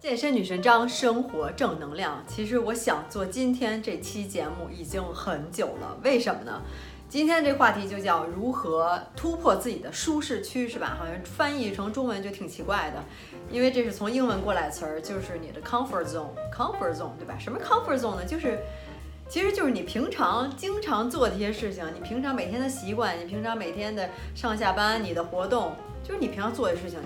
[0.00, 2.22] 健身女神张，生活正能量。
[2.28, 6.62] 其实我想做今天这期节目已经很久了，为什么呢？
[7.08, 10.96] 今天这话题就叫如何突破自己的舒适区，是吧？
[10.96, 13.02] 好像翻译成中文就挺奇怪的，
[13.50, 17.36] 因为这是从英文过来词儿，就是你的 comfort zone，comfort zone，对吧？
[17.36, 18.24] 什么 comfort zone 呢？
[18.24, 18.60] 就是，
[19.28, 25.72] 其实就是你平常经常做的一些事情，你平常每天的习惯，你平常每天的上下班，你的活动，
[26.04, 27.00] 就是你平常做的事情。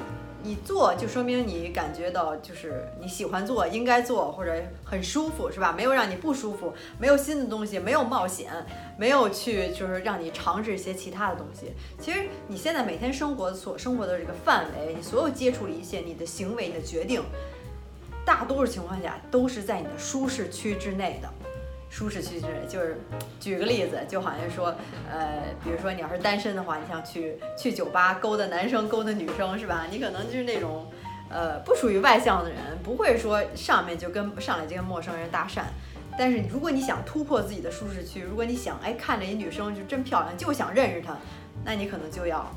[0.45, 4.53] 你做就说明你感觉到就是你喜欢做，应该做或者
[4.85, 5.73] 很舒服，是吧？
[5.73, 8.51] 没有让你不舒服，没有新的东西，没有冒险，
[8.99, 11.73] 没有去就是让你尝试一些其他的东西。
[12.01, 17.23] 其实你现在每天生活所生活的这个范围，你所有接触的一切，你的行为、你的决定，
[18.25, 21.29] 大多数情况下都是在你的舒适区之内的。
[21.93, 22.97] 舒适区之内，就是
[23.39, 24.75] 举个例子，就好像说，
[25.11, 29.87] 呃，比如说你要是单身的话，你想去去酒吧勾搭男生、勾搭女生，是吧？
[29.91, 30.91] 你可能就是那种，
[31.29, 35.65] 呃，不属于外向的人，不会说上面就跟上来就跟陌生人搭讪。
[36.17, 41.15] 但是如果你想突破自己的舒适区，如果你想哎看着一女生就真漂亮，就想认识她，
[41.63, 42.51] 那你可能就要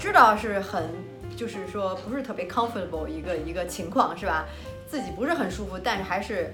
[0.00, 0.90] 知道是很，
[1.36, 4.46] 就是说不是特别 comfortable 一个一个情况，是吧？
[4.88, 6.52] 自己不是很舒服，但是还是。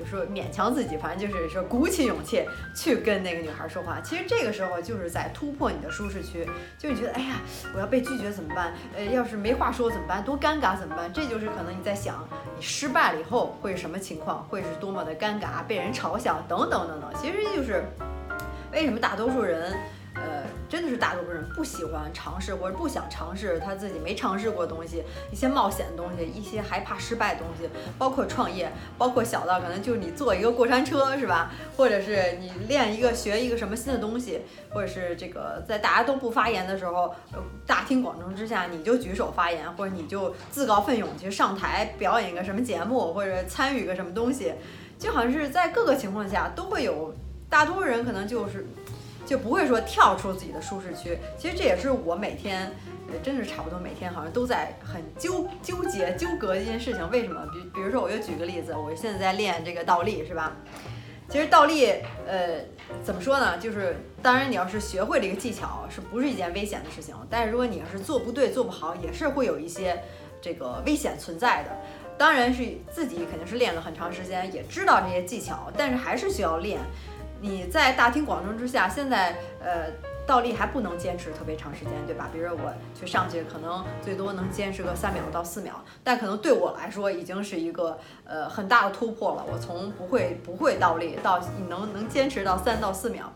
[0.00, 2.42] 有时候勉强自己，反正就是说鼓起勇气
[2.74, 4.00] 去跟那个女孩说话。
[4.00, 6.48] 其实这个时候就是在突破你的舒适区，
[6.78, 7.36] 就你觉得哎呀，
[7.74, 8.72] 我要被拒绝怎么办？
[8.96, 10.24] 呃，要是没话说怎么办？
[10.24, 11.12] 多尴尬怎么办？
[11.12, 12.26] 这就是可能你在想
[12.56, 17.10] 你失败了以后会是什么情况，会是多么的尴尬，被人嘲笑等等等等。
[17.20, 17.84] 其实就是
[18.72, 19.76] 为什么大多数人。
[20.70, 27.68] 真的是大多数人不喜欢尝试或者不想尝试他自己没尝试过东西，一些冒险的东西，一些害怕失败的东西，
[27.98, 31.50] 包括创业，包括小到可能就是你坐一个过山车是吧？
[31.76, 37.12] 或者是你练一个学一个什么新的东西，或者是这个在大家都不发言的时候，
[37.66, 44.54] 大庭广众之下你就举手发言，或者你就自告奋勇去上台表演一个什么节目，或者参与个什么东西，
[44.96, 47.12] 就好像是在各个情况下都会有，
[47.48, 48.64] 大多数人可能就是。
[49.30, 51.16] 就不会说跳出自己的舒适区。
[51.38, 52.68] 其实这也是我每天，
[53.06, 57.08] 呃，真是差不多每天好像都在很纠纠结、纠葛一件事情。
[57.12, 57.40] 为什么？
[57.52, 60.56] 比比如说，我就举个例子，我现在在练这个倒立，是吧？
[61.28, 61.86] 其实倒立，
[62.26, 62.58] 呃，
[63.04, 63.56] 怎么说呢？
[63.58, 67.14] 就是当然你要是学会这个技巧，是不是一件危险的事情？
[67.30, 70.02] 但是如果你要是做不对、做不好，也是会有一些
[70.42, 71.70] 这个危险存在的。
[72.18, 76.80] 当然是自己肯定是练了很长时间，也知道这些技巧，但是还是需要练。
[77.40, 79.90] 你在大庭广众之下，现在呃
[80.26, 82.28] 倒立还不能坚持特别长时间，对吧？
[82.32, 89.44] 比如说我去上去，可能最多能坚持个三秒到四秒，但可能对我来说已经是一个呃很大的突破了。
[89.50, 93.32] 我从不会不会倒立到你能能坚持到三到四秒，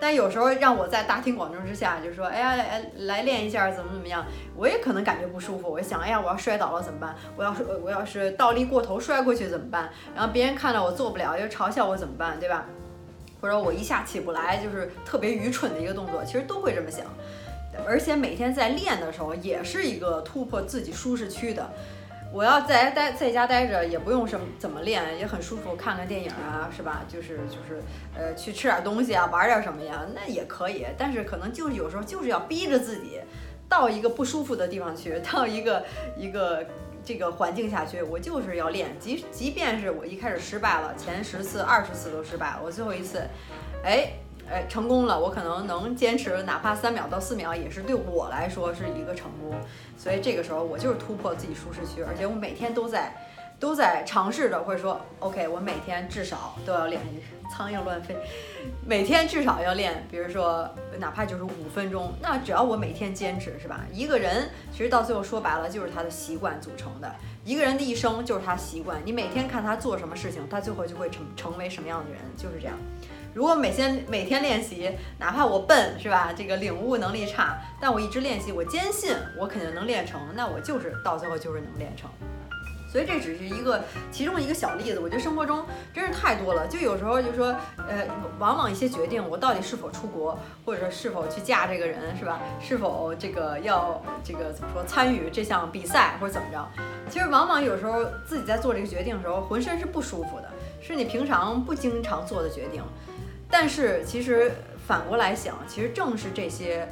[0.00, 4.24] 但有时候让我在大庭广众之下，就说哎呀哎来练一下怎么怎么样，
[4.56, 5.70] 我也可能感觉不舒服。
[5.70, 7.14] 我想哎呀我要摔倒了怎么办？
[7.36, 9.90] 我要是我要是倒立过头摔过去怎么办？
[10.14, 12.38] 然后别人看到我做不了又嘲笑我怎么办？
[12.40, 12.64] 对吧？
[13.40, 17.04] 或者我一下起不来，就是特别愚蠢的一个动作，其实都会这么想。
[17.86, 21.70] 而且每天在练的时候，也是一个突破自己舒适区的。
[22.32, 27.04] 我要在待在家待着，也不用什么怎么练，也很舒服，看看电影啊，是吧？
[27.08, 27.80] 就是就是
[28.16, 30.84] 呃，去吃点东西啊，玩点什么呀，那也可以。
[30.98, 33.20] 但是可能就是有时候就是要逼着自己
[33.68, 35.84] 到一个不舒服的地方去，到一个
[36.16, 36.66] 一个。
[37.08, 38.94] 这个环境下去，我就是要练。
[39.00, 43.26] 即即便是我一开始失败了，前十次、二十次都失败了，我最后一次，
[43.82, 44.12] 哎
[44.46, 49.58] 哎成功了，我可能能坚持哪怕三秒到四秒，也是对我来说是一个成功。
[49.96, 53.10] 所以这个时候我就是突破自己舒适区，而且我每天都在
[53.58, 57.37] 都在尝试着，或者说 OK，我每天至少都要练一。
[57.50, 58.16] 苍蝇乱飞，
[58.86, 63.84] 每天至少要练，比如说哪怕就是五分钟，那只要我每天坚持，是吧？
[63.92, 67.12] 一个人其实到最后说白了就是他的习惯组成的，
[67.44, 69.00] 一个人的一生就是他习惯。
[69.04, 72.76] 你每天看他做什么事情，他最后就会成成为什么样的人，就是这样。
[73.34, 76.32] 如果每天每天练习，哪怕我笨，是吧？
[76.36, 82.10] 这个领悟能力差，但我一直练习，我坚信我肯定能练成，那我就是到最后就是能练成。
[82.90, 85.62] 所以这只是一个其中一个小例子，我觉得生活中
[85.92, 86.66] 真是太多了。
[86.66, 88.06] 就有时候就说，呃，
[88.38, 92.40] 往往一些决定，我到底是否出国，或者说是否去嫁这个人，是吧？
[92.60, 96.66] 是否这个要这个怎么说参与这项比赛或者怎么着？
[97.10, 100.48] 其实往往有时候自己在做这个决定的时候，浑身是不舒服的，
[100.80, 102.82] 是你平常不经常做的决定。
[103.50, 104.52] 但是其实
[104.86, 106.88] 反过来想，其实正是这些。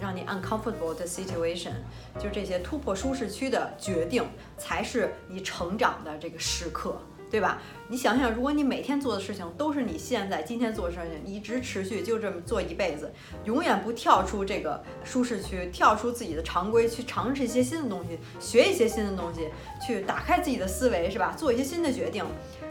[0.00, 1.72] 让你 uncomfortable 的 situation，
[2.16, 4.24] 就是这些突破舒适区的决定，
[4.56, 7.00] 才是你成长的这个时刻，
[7.30, 7.60] 对吧？
[7.88, 13.12] 你想想，如果你每天做的事情都是你现在今天做的事情，一直持续就这么做一辈子，
[13.44, 19.48] 永远不跳出这个舒适区，跳出自己的常规，去尝试一些新的东西，学一些新的东西，
[19.84, 21.34] 去打开自己的思维，是吧？
[21.36, 22.24] 做一些新的决定，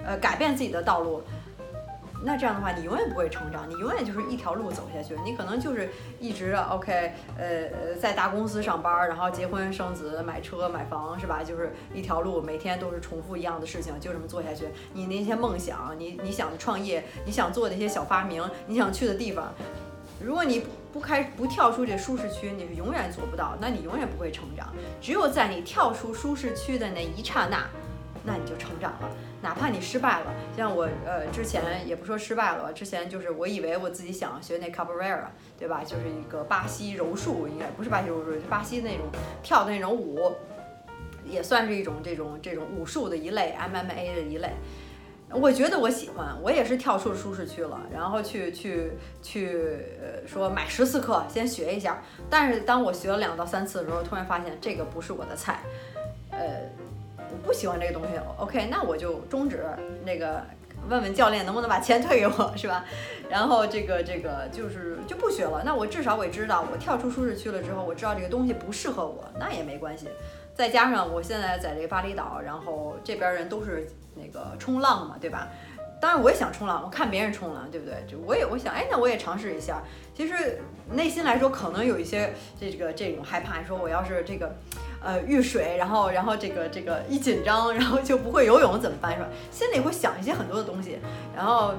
[0.03, 1.21] 呃，改变自己的道路。
[2.21, 5.15] 那这样的话，你永远不会成长，你永远就是一条路走下去。
[5.23, 5.89] 你可能就是
[6.19, 11.41] 一直 OK，呃呃，在大公司上班，然后结婚生子、买车买房，是吧？
[11.43, 14.65] 就是一条路，每天都是重复一样的事情，就这么做下去。
[14.93, 19.53] 你那些梦想，你你想创业，你想做的一些小发明，你想去的地方，
[20.21, 23.55] 如果你不开不跳出这舒适区，你是永远做不到。
[23.61, 24.73] 那你永远不会成长。
[24.99, 27.65] 只有在你跳出舒适区的那一刹那。
[28.23, 29.09] 那你就成长了，
[29.41, 35.23] 哪怕你失败了，像我呃之前也不说失败了，之前就是我以为我自己想学那 capoeira，
[35.57, 35.83] 对吧？
[35.85, 39.05] 就是一个巴西柔术，应该不是巴西柔术，是巴西那种
[39.41, 40.31] 跳的那种舞，
[41.25, 44.51] 也算是一种这种这种武术的一类，MMA 的一类。
[45.31, 55.61] 我觉得我喜欢，我也是跳出舒适区了，然后去去去呃说买十次课先学一下，但是当我学了两到三次的时候，突然发现这个不是我的菜，
[56.31, 56.39] 呃。
[57.31, 59.63] 我不喜欢这个东西，OK，那我就终止
[60.03, 60.43] 那个，
[60.89, 62.83] 问问教练能不能把钱退给我，是吧？
[63.29, 65.61] 然后这个这个就是就不学了。
[65.63, 70.09] 那我至少我也知道，我跳出舒适区了之后，我知道这个东西不适合我，那也没关系。
[70.55, 75.47] 再加上我现在在这个巴厘岛，然后这边人都是那个冲浪嘛，对吧？
[76.01, 77.95] 当然我也想冲浪，我看别人冲浪，对不对？
[78.07, 79.83] 就我也我想，哎，那我也尝试一下。
[80.15, 80.59] 其实
[80.91, 84.53] 内心来说，可能有一些这个这种害怕，说我要是这个。
[85.01, 89.27] 呃，遇水，然后，然后这个这个一紧张，然后就不会游泳怎么办是吧？
[89.51, 90.99] 心里会想一些很多的东西，
[91.35, 91.73] 然后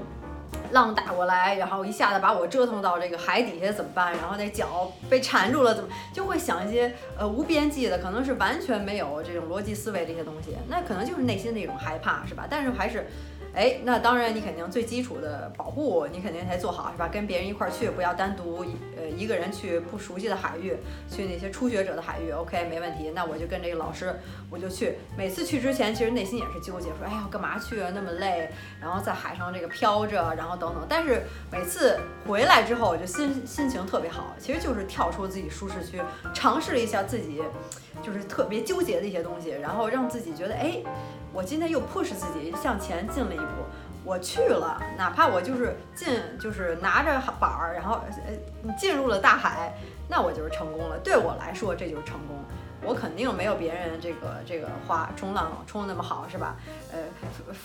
[0.73, 4.13] 浪打过来，然后一下子把我折腾到这个海底下怎么办？
[4.13, 5.91] 然后那脚被缠住了怎么？
[6.13, 12.47] 就会想一些呃无边际的，可能是完全没有这种逻辑思维这些东西，那可能就是内心的一种害怕是吧？
[12.49, 13.07] 但是还是。
[13.53, 17.09] 哎，那当然，你肯定最基础的保护，你肯定得做好，是吧？
[17.09, 18.65] 跟别人一块儿去，不要单独
[18.97, 20.77] 呃一个人去不熟悉的海域，
[21.11, 23.11] 去那些初学者的海域，OK，没问题。
[23.13, 24.15] 那我就跟这个老师，
[24.51, 24.95] 我就去。
[25.17, 27.91] 每次去之前，其实内心也是纠结，说，哎呀，干嘛去啊？
[27.93, 28.49] 那么累，
[28.81, 30.87] 然后在海上这个飘着，然后等等。
[30.89, 36.01] 但是每次回来之后，我就心心情特别好，其实就是跳出自己舒适区，
[36.33, 37.43] 尝试一下自己
[38.01, 40.81] 就是特别纠结的一些东西，然后让自己觉得，哎。
[41.33, 43.45] 我今天又迫使自己向前进了一步，
[44.05, 46.09] 我去了，哪怕我就是进，
[46.41, 49.73] 就是拿着板儿，然后呃进入了大海，
[50.09, 50.99] 那我就是成功了。
[50.99, 52.37] 对我来说，这就是成功。
[52.83, 56.57] 我肯定没有别人这个这个花冲浪冲那么好，是吧？
[56.91, 56.99] 呃，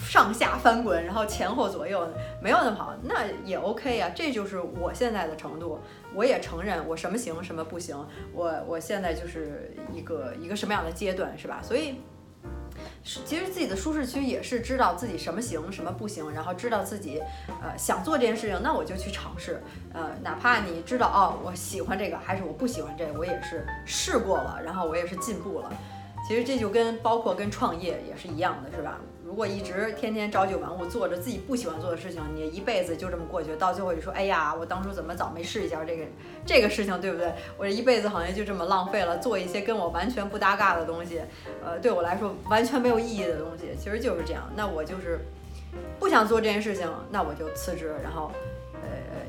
[0.05, 2.05] 上下翻滚，然后前后左右
[2.41, 4.11] 没有那么好，那也 OK 呀。
[4.13, 5.79] 这就是我现在的程度。
[6.13, 7.97] 我也承认我什么行什么不行，
[8.33, 11.59] 我我现在就是一个一个什么样的阶段，是吧？
[11.63, 11.95] 所以。
[13.03, 17.21] 其实自己的舒适区也是知道自己什么行什么不行，然后知道自己
[17.61, 19.61] 呃想做这件事情，那我就去尝试。
[19.93, 25.71] 呃，哪怕你知道哦，我喜欢这个还是我不喜欢这个，我也是试过了，然后我也是进步了。
[26.27, 28.99] 其实这就跟包括跟创业也是一样的，是吧？
[29.23, 36.03] 如果一直天天朝九晚五做着自己不喜欢做的事情，你一辈子就这么过去，到最后就说，哎呀，我当初怎么早没试一下这个
[36.45, 37.31] 这个事情，对不对？
[37.57, 41.21] 我这一辈子好像就这么浪费了，做一些跟我完全不搭嘎的东西，
[41.63, 44.49] 呃，对我来说完全没有意义的东西，其实就是这样。
[44.55, 45.19] 那我就是
[45.99, 48.31] 不想做这件事情，那我就辞职，然后。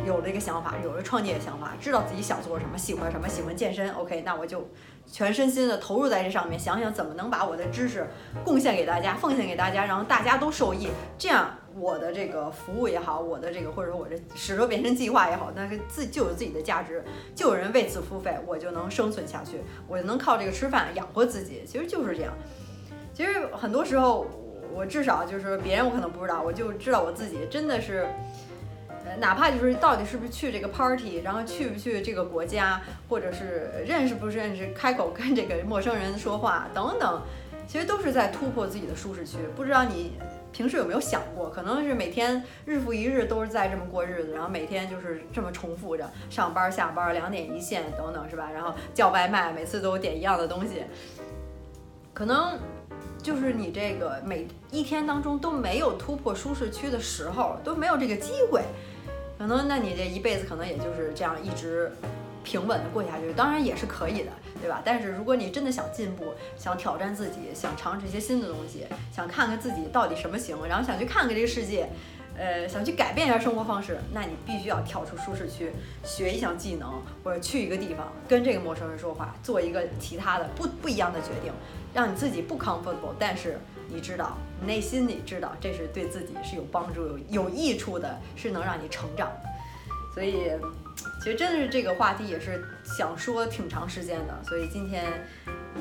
[0.05, 4.69] 有了一个想法，有了创业想法，知道自己想做什么，喜欢什么，喜欢健身，OK，那我就
[5.07, 8.07] 全身心的投入在这上面，想想怎么能把我的知识
[8.45, 17.03] 贡献给大家，奉献给大家，然后大家都受益，这样我的这个服务也好，我的这个或者说我这使得变身计划也好，那是自就有自己的价值，
[17.35, 22.33] 就有人为此付费，我就能生存下去，我就能靠这个吃饭养活自己，其实就是这样。
[23.15, 24.27] 其实很多时候，
[24.75, 28.07] 我至少就是别人我可能不知道，我就知道我自己真的是。
[29.19, 37.23] 哪怕就是到底是不是去这个 party，然后去不去这个国家，或者是认识不认识，开口跟这个陌生人说话等等，
[37.67, 39.39] 其实都是在突破自己的舒适区。
[39.55, 40.13] 不知道你
[40.53, 48.51] 平时有没有想过，可能是每天日复一日都是在这么过日子，然后每天就是这么重复着上班下班两点一线等等，是吧？
[48.53, 50.85] 然后叫外卖，每次都点一样的东西，
[52.15, 52.59] 可能
[53.23, 58.63] 就是你这个每一天当中都没有突破舒适区的时候，都没有这个机会。
[59.39, 61.93] 可能那你这一辈子可能也就是这样一直
[62.43, 64.81] 平稳的过下去，当然也是可以的，对吧？
[64.85, 71.89] 但是如果你真的想进步，想挑战自己，想尝试一些新的东西，想看看自己到底什么行，然后想去看看这个世界，
[72.39, 75.73] 呃，想去改变一下生活方式，那你必须要跳出舒适区，
[76.05, 81.53] 学一项技能，或者去一个地方跟这个陌生人说话，做一个其他的不不一样的决定，
[81.93, 89.51] 让你自己不 comfortable，但是你知道，你内心里知道这是对自己是有帮助、有有益处的，是能让你成长的。
[90.15, 90.51] 所以，
[91.23, 95.05] 其实真的是这个话题也是想说挺长时间的，所以今天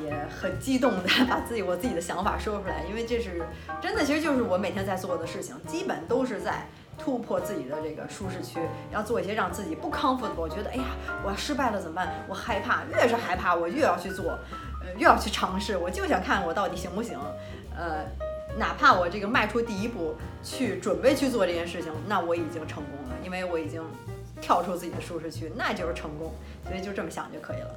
[0.04, 3.42] 也很激动的把自己我自己的想法说出来，因为这是
[3.80, 6.66] 真的，其实就是我每天在做的事情，基本都是在
[6.98, 8.60] 突破自己的这个舒适区，
[8.92, 10.84] 要做一些让自己不 comfortable，我觉得哎呀，
[11.24, 12.14] 我失败了怎么办？
[12.28, 14.38] 我害怕，越是害怕，我越要去做，
[14.94, 17.18] 又，要去尝试，我就想看我到底行不行，
[17.76, 18.04] 呃，
[18.58, 23.82] 哪怕我这个迈出第一步去准备去做这件事情，那我已经成功了，因为我已经。
[24.38, 26.30] 跳出自己的舒适区，那就是成功。
[26.68, 27.70] 所以就这么想就可以了。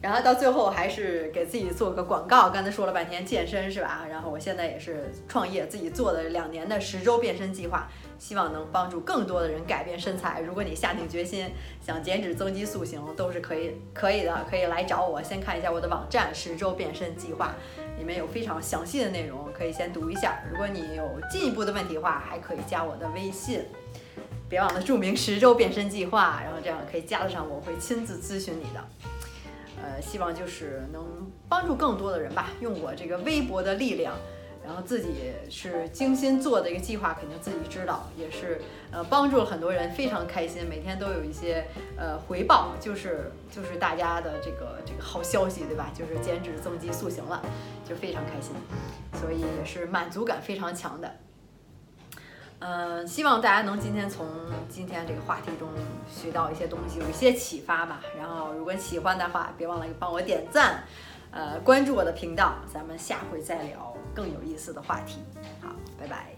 [0.00, 2.48] 然后到最后还是给自己做个广告。
[2.50, 4.06] 刚才说了半天健身是吧？
[4.08, 10.40] 然后我现在也是创业，自己做的两年的十周变身计划，希望能帮助更多的人改变身材。
[10.40, 11.50] 如果你下定决心
[11.84, 15.20] 想减脂、增肌、塑形，都是可以可以的，可以来找我。
[15.20, 17.56] 先看一下我的网站“十周变身计划”，
[17.98, 20.40] 里面有非常详细的内容，可以先读一下。
[20.48, 23.64] 如果你有进一步的问题的话，还可以加我的微信。
[24.48, 28.82] 别忘了注明十周变身计划，然后这样可以加得上，我会亲自咨询你的。
[29.82, 34.14] 呃，希望就是能帮助更多的人吧，用我这个微薄的力量，
[34.64, 41.64] 然后自己是精心做的一个计划，肯定自己知道，也是呃帮助很多人，非常开心，每天都有一些
[41.96, 45.90] 呃回报，就是就是大家的这个这个好消息，对吧？
[45.94, 47.42] 就是减脂增肌塑形了，
[47.88, 48.54] 就非常开心，
[49.20, 51.10] 所以也是满足感非常强的。
[52.60, 54.26] 嗯，希望大家能今天从
[54.68, 55.68] 今天这个话题中
[56.08, 58.00] 学到一些东西，有一些启发吧。
[58.18, 60.82] 然后，如果喜欢的话，别忘了帮我点赞，
[61.30, 62.54] 呃，关注我的频道。
[62.72, 65.18] 咱们下回再聊更有意思的话题。
[65.62, 65.68] 好，
[66.00, 66.37] 拜拜。